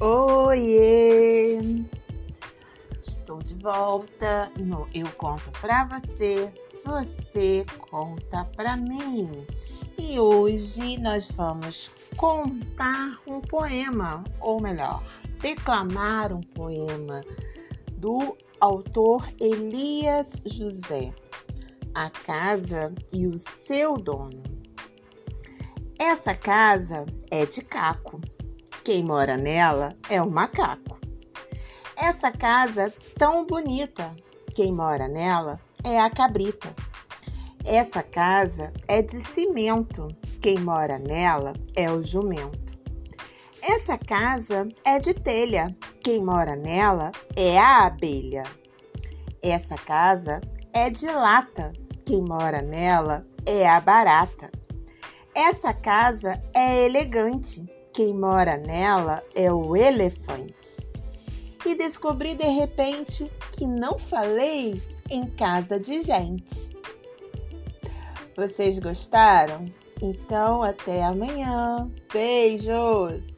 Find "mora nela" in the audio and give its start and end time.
29.04-29.94, 34.72-35.60, 40.58-41.52, 46.24-47.12, 52.22-53.26, 58.14-59.24